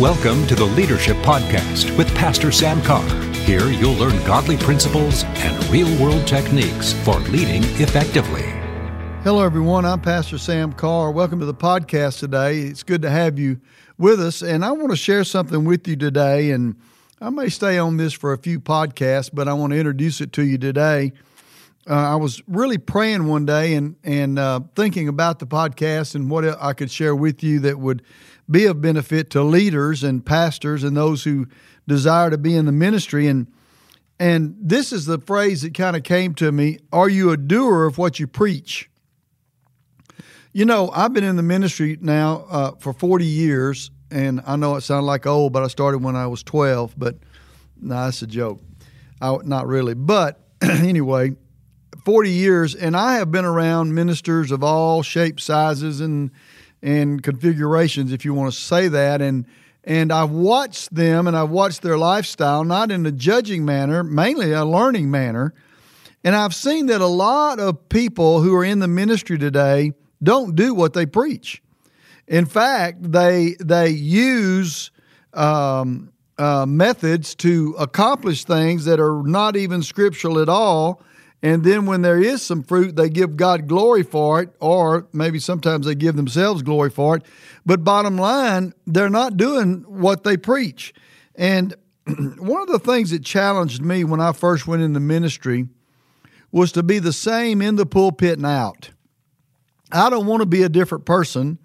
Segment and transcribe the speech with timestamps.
[0.00, 3.08] Welcome to the Leadership Podcast with Pastor Sam Carr.
[3.32, 8.42] Here you'll learn godly principles and real world techniques for leading effectively.
[9.22, 9.86] Hello, everyone.
[9.86, 11.10] I'm Pastor Sam Carr.
[11.12, 12.58] Welcome to the podcast today.
[12.58, 13.58] It's good to have you
[13.96, 14.42] with us.
[14.42, 16.50] And I want to share something with you today.
[16.50, 16.76] And
[17.18, 20.30] I may stay on this for a few podcasts, but I want to introduce it
[20.34, 21.14] to you today.
[21.88, 26.28] Uh, I was really praying one day and and uh, thinking about the podcast and
[26.28, 28.02] what I could share with you that would
[28.50, 31.46] be of benefit to leaders and pastors and those who
[31.88, 33.26] desire to be in the ministry.
[33.26, 33.46] And
[34.18, 37.84] and this is the phrase that kind of came to me: Are you a doer
[37.84, 38.88] of what you preach?
[40.52, 44.76] You know, I've been in the ministry now uh, for 40 years, and I know
[44.76, 46.94] it sounds like old, but I started when I was 12.
[46.96, 47.18] But
[47.78, 48.62] no, nah, that's a joke.
[49.20, 49.92] I, not really.
[49.92, 51.36] But anyway,
[52.06, 56.30] 40 years, and I have been around ministers of all shapes, sizes, and
[56.82, 59.22] and configurations, if you want to say that.
[59.22, 59.46] And
[59.84, 64.50] and I've watched them and I've watched their lifestyle, not in a judging manner, mainly
[64.50, 65.54] a learning manner.
[66.24, 70.56] And I've seen that a lot of people who are in the ministry today don't
[70.56, 71.62] do what they preach.
[72.26, 74.90] In fact, they they use
[75.34, 81.00] um, uh, methods to accomplish things that are not even scriptural at all
[81.46, 85.38] and then when there is some fruit, they give God glory for it, or maybe
[85.38, 87.22] sometimes they give themselves glory for it.
[87.64, 90.92] But bottom line, they're not doing what they preach.
[91.36, 91.76] And
[92.38, 95.68] one of the things that challenged me when I first went into ministry
[96.50, 98.90] was to be the same in the pulpit and out.
[99.92, 101.60] I don't want to be a different person,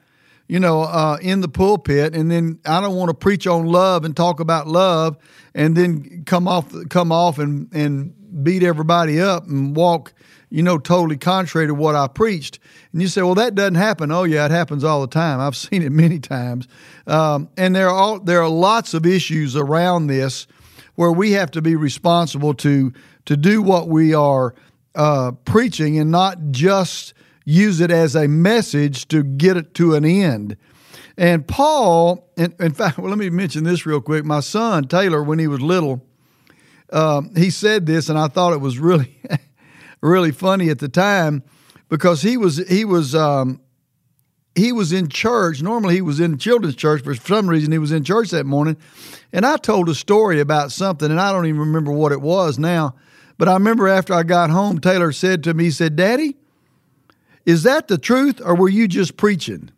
[0.48, 4.06] you know, uh, in the pulpit, and then I don't want to preach on love
[4.06, 5.18] and talk about love,
[5.56, 10.14] and then come off come off and and beat everybody up and walk,
[10.50, 12.60] you know, totally contrary to what I preached.
[12.92, 14.12] And you say, well, that doesn't happen.
[14.12, 15.40] Oh, yeah, it happens all the time.
[15.40, 16.68] I've seen it many times.
[17.08, 20.48] Um, and there are all, there are lots of issues around this
[20.96, 22.94] where we have to be responsible to
[23.26, 24.56] to do what we are
[24.96, 27.14] uh, preaching and not just
[27.46, 30.58] use it as a message to get it to an end.
[31.18, 34.26] And Paul, in, in fact, well, let me mention this real quick.
[34.26, 36.06] My son Taylor, when he was little,
[36.92, 39.18] um, he said this, and I thought it was really,
[40.02, 41.44] really funny at the time
[41.90, 43.62] because he was he was um,
[44.56, 45.62] he was in church.
[45.62, 48.46] Normally, he was in children's church, but for some reason, he was in church that
[48.46, 48.78] morning.
[49.32, 52.60] And I told a story about something, and I don't even remember what it was
[52.60, 52.96] now.
[53.38, 56.36] But I remember after I got home, Taylor said to me, he said, Daddy,
[57.46, 59.72] is that the truth, or were you just preaching?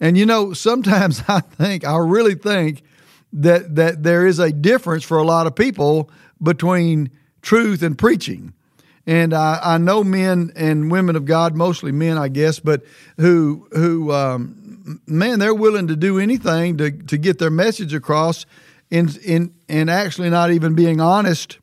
[0.00, 2.82] And you know, sometimes I think, I really think
[3.36, 6.10] that that there is a difference for a lot of people
[6.42, 7.10] between
[7.42, 8.52] truth and preaching.
[9.06, 12.82] And I, I know men and women of God, mostly men, I guess, but
[13.18, 18.46] who who um, man, they're willing to do anything to to get their message across,
[18.90, 21.58] in in and actually not even being honest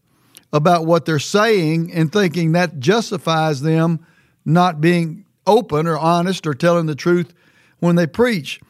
[0.54, 4.06] about what they're saying and thinking that justifies them
[4.46, 7.34] not being open or honest or telling the truth
[7.80, 8.62] when they preach.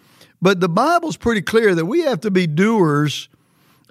[0.43, 3.29] But the Bible's pretty clear that we have to be doers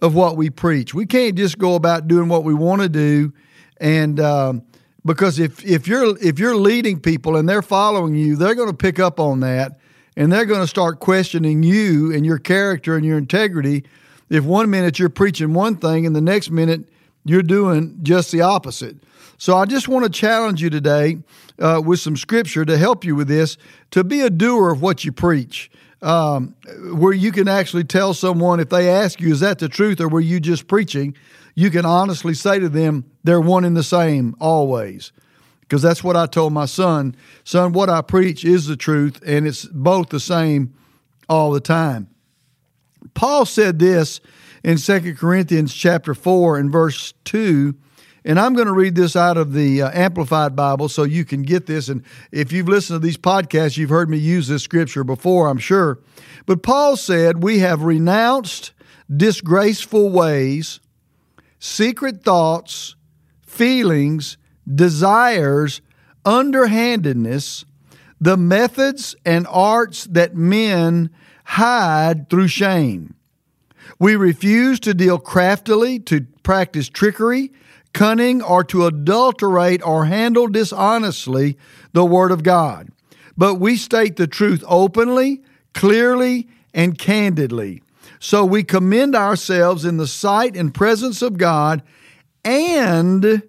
[0.02, 0.92] of what we preach.
[0.92, 3.32] We can't just go about doing what we want to do,
[3.78, 4.62] and um,
[5.02, 8.76] because if if you're if you're leading people and they're following you, they're going to
[8.76, 9.80] pick up on that,
[10.14, 13.84] and they're going to start questioning you and your character and your integrity.
[14.28, 16.86] If one minute you're preaching one thing and the next minute
[17.24, 18.96] you're doing just the opposite.
[19.38, 21.16] So I just want to challenge you today
[21.58, 23.56] uh, with some scripture to help you with this
[23.92, 25.70] to be a doer of what you preach
[26.02, 26.54] um,
[26.92, 30.08] where you can actually tell someone if they ask you, is that the truth or
[30.08, 31.14] were you just preaching?
[31.54, 35.12] You can honestly say to them, they're one and the same always.
[35.60, 37.14] Because that's what I told my son.
[37.44, 40.74] Son, what I preach is the truth, and it's both the same
[41.28, 42.08] all the time.
[43.14, 44.20] Paul said this
[44.62, 47.74] in 2 Corinthians chapter 4 and verse 2
[48.24, 51.42] and I'm going to read this out of the uh, Amplified Bible so you can
[51.42, 51.88] get this.
[51.88, 55.58] And if you've listened to these podcasts, you've heard me use this scripture before, I'm
[55.58, 55.98] sure.
[56.46, 58.72] But Paul said, We have renounced
[59.14, 60.80] disgraceful ways,
[61.58, 62.94] secret thoughts,
[63.44, 64.36] feelings,
[64.72, 65.80] desires,
[66.24, 67.64] underhandedness,
[68.20, 71.10] the methods and arts that men
[71.44, 73.14] hide through shame.
[73.98, 77.52] We refuse to deal craftily, to practice trickery,
[77.92, 81.56] cunning, or to adulterate or handle dishonestly
[81.92, 82.88] the Word of God.
[83.36, 85.42] But we state the truth openly,
[85.74, 87.82] clearly, and candidly.
[88.18, 91.82] So we commend ourselves in the sight and presence of God
[92.44, 93.42] and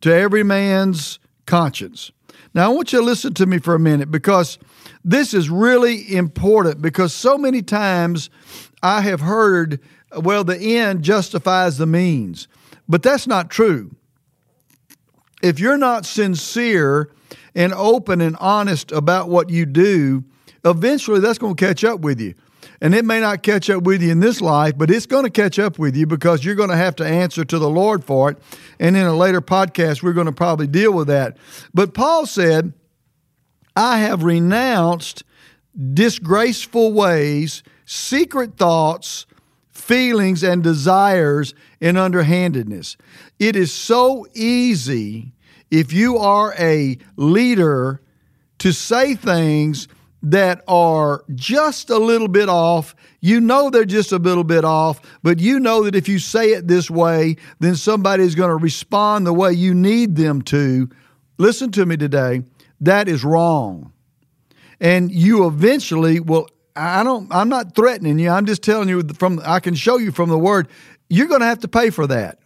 [0.00, 2.10] to every man's conscience.
[2.54, 4.58] Now, I want you to listen to me for a minute because
[5.04, 8.30] this is really important because so many times
[8.82, 9.80] I have heard,
[10.16, 12.46] well, the end justifies the means.
[12.88, 13.94] But that's not true.
[15.42, 17.10] If you're not sincere
[17.54, 20.24] and open and honest about what you do,
[20.64, 22.34] eventually that's going to catch up with you.
[22.80, 25.30] And it may not catch up with you in this life, but it's going to
[25.30, 28.30] catch up with you because you're going to have to answer to the Lord for
[28.30, 28.38] it.
[28.78, 31.36] And in a later podcast, we're going to probably deal with that.
[31.72, 32.72] But Paul said,
[33.76, 35.24] I have renounced
[35.92, 39.26] disgraceful ways, secret thoughts,
[39.84, 42.96] feelings, and desires in underhandedness.
[43.38, 45.32] It is so easy
[45.70, 48.00] if you are a leader
[48.58, 49.88] to say things
[50.22, 52.94] that are just a little bit off.
[53.20, 56.52] You know they're just a little bit off, but you know that if you say
[56.52, 60.88] it this way, then somebody is going to respond the way you need them to.
[61.36, 62.42] Listen to me today.
[62.80, 63.92] That is wrong.
[64.80, 68.30] And you eventually will I don't I'm not threatening you.
[68.30, 70.68] I'm just telling you from I can show you from the word
[71.08, 72.38] you're going to have to pay for that.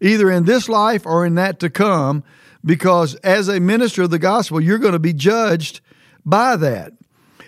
[0.00, 2.24] Either in this life or in that to come
[2.64, 5.80] because as a minister of the gospel, you're going to be judged
[6.24, 6.92] by that.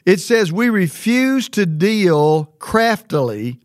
[0.04, 3.60] It says, We refuse to deal craftily,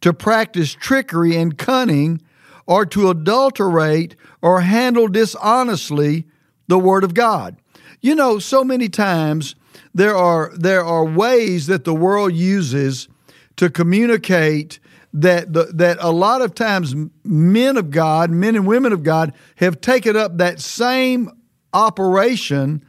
[0.00, 2.20] to practice trickery and cunning,
[2.66, 6.26] or to adulterate or handle dishonestly
[6.68, 7.56] the Word of God.
[8.00, 9.54] You know, so many times
[9.94, 13.08] there are, there are ways that the world uses
[13.56, 14.78] to communicate
[15.12, 16.94] that the, that a lot of times
[17.24, 21.30] men of God, men and women of God, have taken up that same
[21.72, 22.84] operation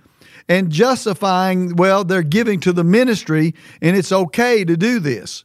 [0.49, 5.43] and justifying, well, they're giving to the ministry and it's okay to do this.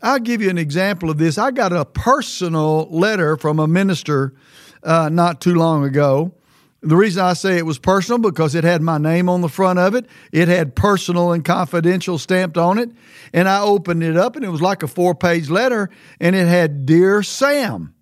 [0.00, 1.38] I'll give you an example of this.
[1.38, 4.34] I got a personal letter from a minister
[4.82, 6.32] uh, not too long ago.
[6.80, 9.80] The reason I say it was personal because it had my name on the front
[9.80, 10.06] of it.
[10.30, 12.90] It had personal and confidential stamped on it.
[13.32, 15.90] And I opened it up and it was like a four page letter
[16.20, 17.94] and it had Dear Sam.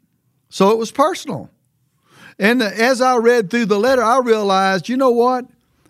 [0.50, 1.50] So it was personal.
[2.38, 5.46] And as I read through the letter, I realized, you know what?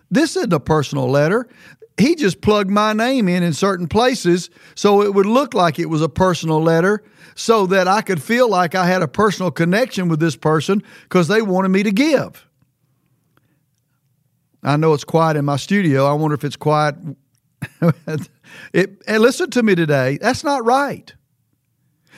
[0.09, 1.49] This isn't a personal letter.
[1.97, 5.89] He just plugged my name in in certain places so it would look like it
[5.89, 7.03] was a personal letter
[7.35, 11.27] so that I could feel like I had a personal connection with this person because
[11.27, 12.46] they wanted me to give.
[14.67, 16.05] I know it's quiet in my studio.
[16.05, 16.95] I wonder if it's quiet.
[18.73, 20.17] it, and listen to me today.
[20.21, 21.13] That's not right.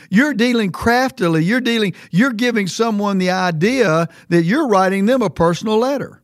[0.10, 1.44] You're dealing craftily.
[1.44, 6.24] You're dealing, you're giving someone the idea that you're writing them a personal letter.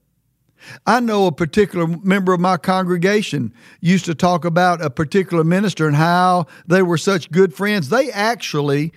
[0.88, 5.86] I know a particular member of my congregation used to talk about a particular minister
[5.86, 7.90] and how they were such good friends.
[7.90, 8.94] They actually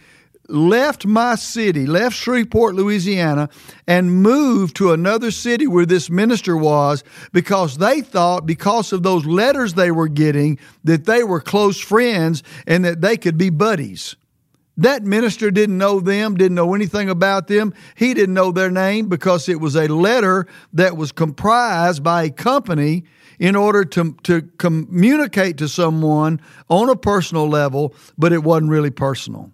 [0.49, 3.49] left my city, left Shreveport, Louisiana,
[3.87, 9.27] and moved to another city where this minister was because they thought, because of those
[9.27, 14.17] letters they were getting, that they were close friends and that they could be buddies.
[14.79, 17.75] That minister didn't know them, didn't know anything about them.
[17.97, 22.31] He didn't know their name because it was a letter that was comprised by a
[22.31, 23.05] company
[23.41, 28.91] in order to, to communicate to someone on a personal level, but it wasn't really
[28.91, 29.53] personal.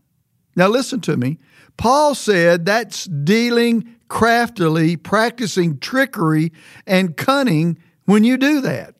[0.56, 1.38] Now, listen to me.
[1.76, 6.52] Paul said that's dealing craftily, practicing trickery
[6.86, 8.94] and cunning when you do that.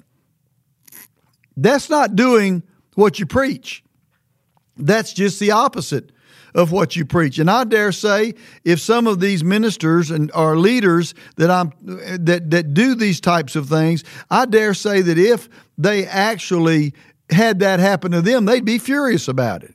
[1.56, 2.62] That's not doing
[2.94, 3.84] what you preach.
[4.76, 6.10] That's just the opposite
[6.54, 7.38] of what you preach.
[7.38, 8.34] And I dare say,
[8.64, 13.56] if some of these ministers and are leaders that I'm that that do these types
[13.56, 16.94] of things, I dare say that if they actually
[17.30, 19.74] had that happen to them, they'd be furious about it.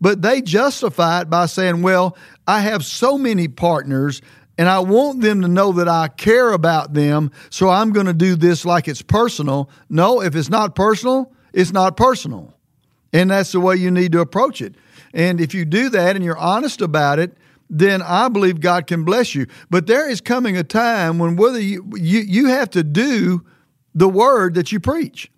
[0.00, 2.16] But they justify it by saying, "Well,
[2.46, 4.22] I have so many partners."
[4.58, 8.12] And I want them to know that I care about them, so I'm going to
[8.12, 9.70] do this like it's personal.
[9.88, 12.52] No, if it's not personal, it's not personal.
[13.10, 14.74] And that's the way you need to approach it.
[15.14, 17.38] And if you do that and you're honest about it,
[17.70, 19.46] then I believe God can bless you.
[19.70, 23.44] But there is coming a time when whether you, you, you have to do
[23.94, 25.30] the word that you preach.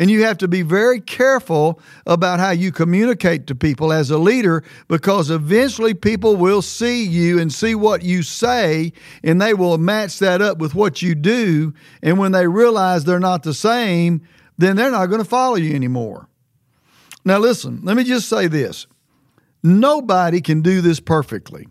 [0.00, 4.16] And you have to be very careful about how you communicate to people as a
[4.16, 9.76] leader because eventually people will see you and see what you say and they will
[9.76, 11.74] match that up with what you do.
[12.02, 14.22] And when they realize they're not the same,
[14.56, 16.28] then they're not going to follow you anymore.
[17.22, 18.86] Now, listen, let me just say this
[19.62, 21.68] Nobody can do this perfectly.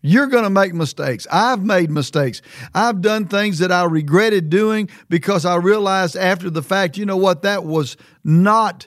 [0.00, 1.26] You're going to make mistakes.
[1.30, 2.40] I've made mistakes.
[2.74, 7.16] I've done things that I regretted doing because I realized after the fact, you know
[7.16, 8.86] what, that was not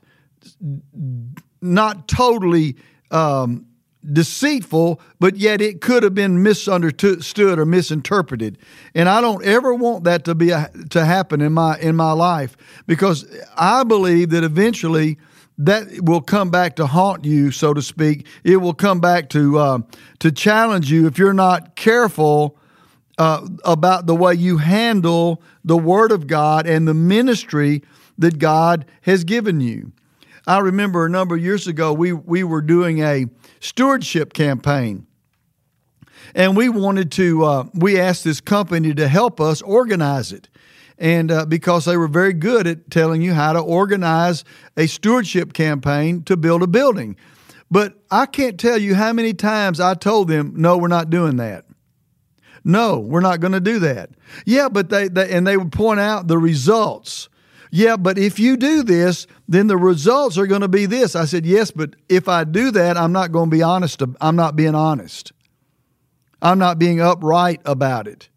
[1.61, 2.75] not totally
[3.11, 3.67] um,
[4.11, 8.57] deceitful, but yet it could have been misunderstood or misinterpreted.
[8.95, 12.13] And I don't ever want that to be a, to happen in my in my
[12.13, 13.25] life because
[13.55, 15.17] I believe that eventually
[15.65, 18.25] that will come back to haunt you, so to speak.
[18.43, 19.79] It will come back to uh,
[20.19, 22.57] to challenge you if you're not careful
[23.17, 27.83] uh, about the way you handle the Word of God and the ministry
[28.17, 29.91] that God has given you.
[30.47, 33.27] I remember a number of years ago we we were doing a
[33.59, 35.05] stewardship campaign.
[36.33, 40.47] And we wanted to, uh, we asked this company to help us organize it.
[41.01, 44.43] And uh, because they were very good at telling you how to organize
[44.77, 47.17] a stewardship campaign to build a building.
[47.71, 51.37] But I can't tell you how many times I told them, no, we're not doing
[51.37, 51.65] that.
[52.63, 54.11] No, we're not going to do that.
[54.45, 57.29] Yeah, but they, they, and they would point out the results.
[57.71, 61.15] Yeah, but if you do this, then the results are going to be this.
[61.15, 64.03] I said, Yes, but if I do that, I'm not going to be honest.
[64.19, 65.31] I'm not being honest.
[66.41, 68.29] I'm not being upright about it.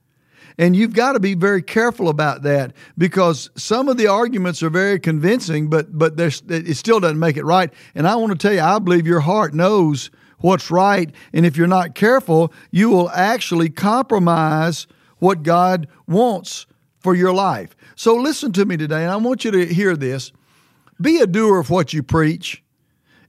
[0.57, 4.71] And you've got to be very careful about that because some of the arguments are
[4.71, 7.73] very convincing, but but it still doesn't make it right.
[7.95, 11.57] And I want to tell you, I believe your heart knows what's right, and if
[11.57, 14.87] you're not careful, you will actually compromise
[15.19, 16.67] what God wants
[17.01, 17.75] for your life.
[17.97, 20.33] So listen to me today, and I want you to hear this.
[21.01, 22.63] Be a doer of what you preach.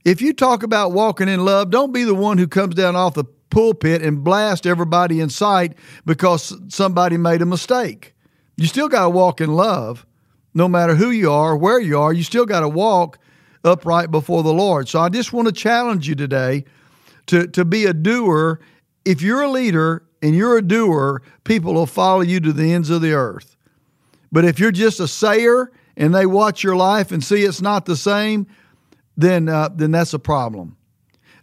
[0.04, 3.14] If you talk about walking in love, don't be the one who comes down off
[3.14, 5.74] the pulpit and blast everybody in sight
[6.04, 8.14] because somebody made a mistake.
[8.56, 10.06] You still got to walk in love,
[10.54, 12.12] no matter who you are, where you are.
[12.12, 13.18] You still got to walk
[13.64, 14.88] upright before the Lord.
[14.88, 16.64] So I just want to challenge you today
[17.26, 18.60] to, to be a doer.
[19.04, 22.90] If you're a leader and you're a doer, people will follow you to the ends
[22.90, 23.56] of the earth.
[24.32, 27.86] But if you're just a sayer and they watch your life and see it's not
[27.86, 28.46] the same,
[29.16, 30.76] then uh, then that's a problem.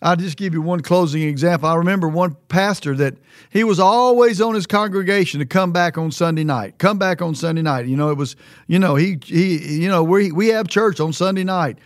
[0.03, 1.69] I'll just give you one closing example.
[1.69, 3.15] I remember one pastor that
[3.49, 6.77] he was always on his congregation to come back on Sunday night.
[6.77, 7.87] Come back on Sunday night.
[7.87, 8.35] You know, it was,
[8.67, 11.79] you know, he he you know, we we have church on Sunday night.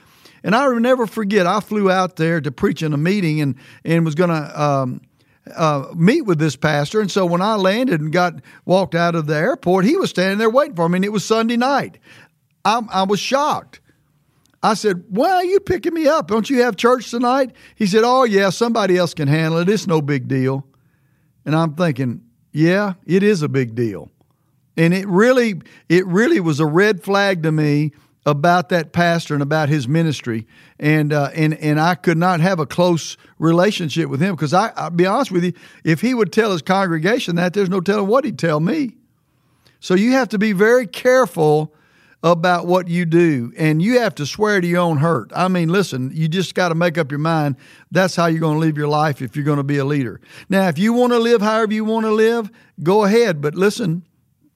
[0.43, 3.55] And I will never forget, I flew out there to preach in a meeting and
[3.85, 5.01] and was going to um,
[5.55, 6.99] uh, meet with this pastor.
[7.01, 8.33] And so when I landed and got
[8.65, 11.23] walked out of the airport, he was standing there waiting for me, and it was
[11.23, 11.99] Sunday night.
[12.65, 13.79] I, I was shocked.
[14.63, 16.27] I said, Why are you picking me up?
[16.27, 17.53] Don't you have church tonight?
[17.75, 19.69] He said, Oh, yeah, somebody else can handle it.
[19.69, 20.65] It's no big deal.
[21.45, 24.11] And I'm thinking, Yeah, it is a big deal.
[24.75, 27.91] And it really, it really was a red flag to me
[28.27, 30.45] about that pastor and about his ministry,
[30.79, 34.73] and uh, and and I could not have a close relationship with him because I,
[34.75, 35.53] I'll be honest with you,
[35.85, 38.97] if he would tell his congregation that, there's no telling what he'd tell me.
[39.79, 41.73] So you have to be very careful
[42.31, 45.31] about what you do, and you have to swear to your own hurt.
[45.35, 47.55] I mean, listen, you just got to make up your mind.
[47.91, 50.19] That's how you're going to live your life if you're going to be a leader.
[50.49, 52.49] Now, if you want to live however you want to live,
[52.81, 53.41] go ahead.
[53.41, 54.03] But listen,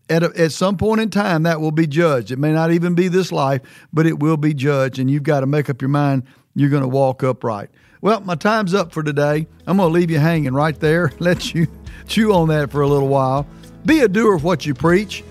[0.10, 2.32] at, a, at some point in time, that will be judged.
[2.32, 3.62] It may not even be this life,
[3.94, 6.24] but it will be judged, and you've got to make up your mind
[6.56, 7.70] you're going to walk upright.
[8.01, 9.48] Well, my time's up for today.
[9.68, 11.68] I'm going to leave you hanging right there, let you
[12.08, 13.48] chew on that for a little while.
[13.86, 15.24] Be a doer of what you preach.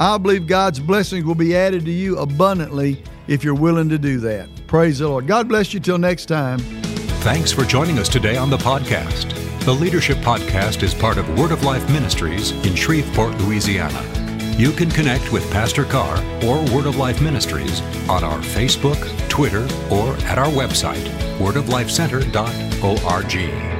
[0.00, 4.18] I believe God's blessings will be added to you abundantly if you're willing to do
[4.20, 4.48] that.
[4.66, 5.26] Praise the Lord.
[5.26, 6.58] God bless you till next time.
[7.20, 9.32] Thanks for joining us today on the podcast.
[9.60, 14.02] The Leadership Podcast is part of Word of Life Ministries in Shreveport, Louisiana.
[14.58, 19.66] You can connect with Pastor Carr or Word of Life Ministries on our Facebook, Twitter,
[19.90, 21.02] or at our website,
[21.38, 23.73] wordoflifecenter.org.